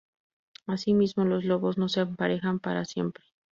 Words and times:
Asimismo 0.65 1.25
los 1.25 1.45
lobos 1.45 1.77
no 1.77 1.87
se 1.87 1.99
emparejan 1.99 2.57
para 2.57 2.85
siempre. 2.85 3.23